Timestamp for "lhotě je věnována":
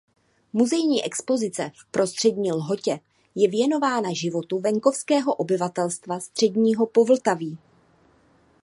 2.51-4.09